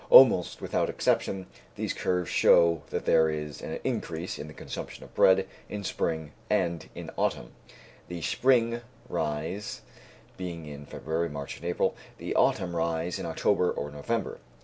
[0.09, 1.45] Almost without exception,
[1.75, 6.31] these curves show that there is an increase in the consumption of bread in spring
[6.49, 7.51] and in autumn,
[8.07, 9.81] the spring rise
[10.37, 14.39] being in February, March, and April; the autumn rise in October or November.